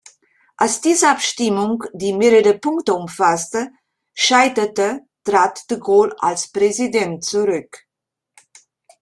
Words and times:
Als 0.57 0.81
diese 0.81 1.09
Abstimmung, 1.09 1.83
die 1.93 2.11
mehrere 2.13 2.57
Punkte 2.57 2.95
umfasste, 2.95 3.71
scheiterte, 4.15 5.01
trat 5.23 5.69
de 5.69 5.77
Gaulle 5.77 6.15
als 6.19 6.51
Präsident 6.51 7.23
zurück. 7.23 7.85